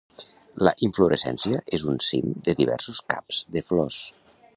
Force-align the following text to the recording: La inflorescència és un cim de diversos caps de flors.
La 0.67 0.71
inflorescència 0.85 1.59
és 1.79 1.85
un 1.93 2.01
cim 2.05 2.31
de 2.47 2.57
diversos 2.63 3.03
caps 3.15 3.43
de 3.57 3.63
flors. 3.69 4.01